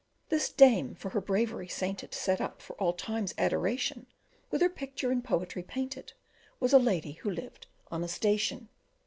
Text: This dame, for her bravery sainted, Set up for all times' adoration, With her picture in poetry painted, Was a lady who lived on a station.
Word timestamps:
This 0.29 0.49
dame, 0.49 0.95
for 0.95 1.09
her 1.09 1.21
bravery 1.21 1.67
sainted, 1.67 2.11
Set 2.15 2.41
up 2.41 2.59
for 2.59 2.73
all 2.81 2.93
times' 2.93 3.35
adoration, 3.37 4.07
With 4.49 4.61
her 4.63 4.67
picture 4.69 5.11
in 5.11 5.21
poetry 5.21 5.61
painted, 5.61 6.13
Was 6.59 6.73
a 6.73 6.79
lady 6.79 7.11
who 7.11 7.29
lived 7.29 7.67
on 7.91 8.03
a 8.03 8.07
station. 8.07 8.69